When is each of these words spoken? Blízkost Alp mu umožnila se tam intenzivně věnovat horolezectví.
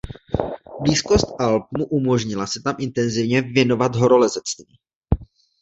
Blízkost 0.81 1.25
Alp 1.41 1.65
mu 1.77 1.85
umožnila 1.85 2.47
se 2.47 2.61
tam 2.63 2.75
intenzivně 2.79 3.41
věnovat 3.41 3.95
horolezectví. 3.95 4.79